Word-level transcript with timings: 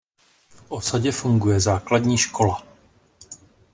V 0.49 0.63
osadě 0.71 1.11
funguje 1.11 1.59
základní 1.59 2.17
škola. 2.17 2.63